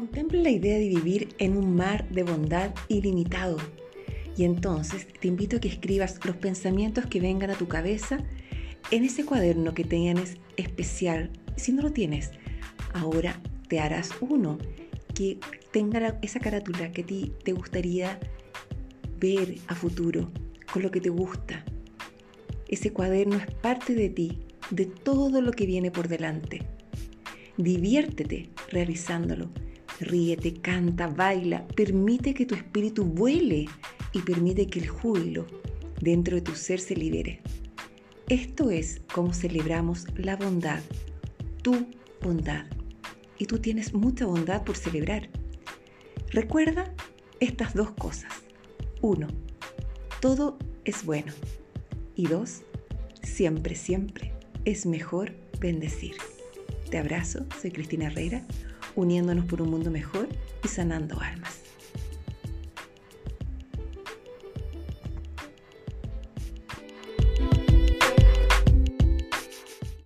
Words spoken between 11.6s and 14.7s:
no lo tienes, ahora te harás uno